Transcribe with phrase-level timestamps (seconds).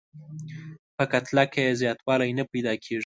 [0.97, 2.99] په کتله کې یې زیاتوالی نه پیدا کیږي.